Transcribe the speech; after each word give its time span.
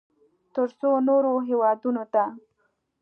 ترڅو 0.53 0.91
نورو 1.07 1.33
هېوادونو 1.47 2.03
ته 2.13 2.23